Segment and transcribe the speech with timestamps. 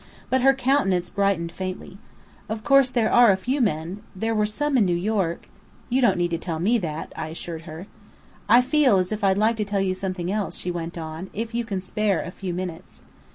[0.31, 1.99] But her countenance brightened faintly.
[2.49, 5.47] "Of course there are a few men there were some in New York"
[5.91, 7.85] "You don't need to tell me that," I assured her.
[8.49, 11.53] "I feel as if I'd like to tell you something else," she went on, "if
[11.53, 13.03] you can spare a few minutes."